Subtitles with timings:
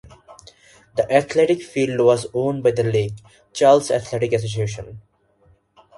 [0.95, 3.13] The Athletic Field was owned by the Lake
[3.53, 4.99] Charles Athletic Association.